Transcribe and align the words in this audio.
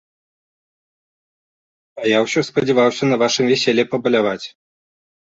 А 1.99 2.07
я 2.11 2.21
ўсё 2.23 2.43
спадзяваўся 2.49 3.03
на 3.11 3.19
вашым 3.25 3.45
вяселлі 3.51 3.83
пабаляваць. 3.93 4.45